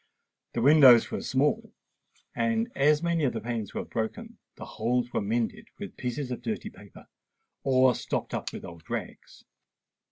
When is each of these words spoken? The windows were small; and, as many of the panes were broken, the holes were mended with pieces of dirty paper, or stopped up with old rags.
The 0.53 0.63
windows 0.63 1.11
were 1.11 1.21
small; 1.21 1.73
and, 2.35 2.71
as 2.75 3.03
many 3.03 3.23
of 3.23 3.33
the 3.33 3.39
panes 3.39 3.75
were 3.75 3.85
broken, 3.85 4.39
the 4.55 4.65
holes 4.65 5.13
were 5.13 5.21
mended 5.21 5.67
with 5.77 5.95
pieces 5.95 6.31
of 6.31 6.41
dirty 6.41 6.71
paper, 6.71 7.05
or 7.61 7.93
stopped 7.93 8.33
up 8.33 8.51
with 8.51 8.65
old 8.65 8.89
rags. 8.89 9.43